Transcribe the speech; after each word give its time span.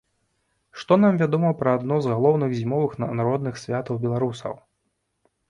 Што 0.83 0.95
нам 1.03 1.19
вядома 1.23 1.51
пра 1.59 1.75
адно 1.79 1.99
з 2.05 2.13
галоўных 2.15 2.57
зімовых 2.61 2.97
народных 3.19 3.61
святаў 3.67 4.01
беларусаў? 4.09 4.53